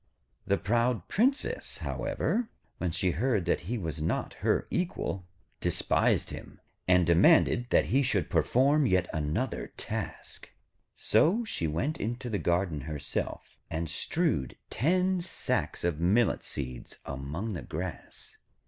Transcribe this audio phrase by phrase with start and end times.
[0.47, 5.27] The proud Princess, however, when she heard that he was not her equal,
[5.59, 10.49] despised him, and demanded that he should perform yet another task.
[10.95, 17.53] So she went into the garden herself, and strewed ten sacks of millet seeds among
[17.53, 18.37] the grass.